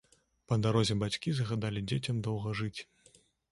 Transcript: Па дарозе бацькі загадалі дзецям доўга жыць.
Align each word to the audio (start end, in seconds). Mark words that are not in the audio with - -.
Па 0.51 0.55
дарозе 0.65 0.95
бацькі 1.03 1.35
загадалі 1.41 1.85
дзецям 1.93 2.25
доўга 2.31 2.57
жыць. 2.63 2.79